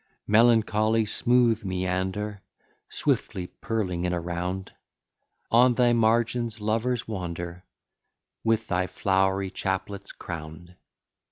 [0.25, 2.41] Melancholy smooth Meander,
[2.89, 4.71] Swiftly purling in a round,
[5.51, 7.63] On thy margin lovers wander,
[8.43, 10.75] With thy flowery chaplets crown'd.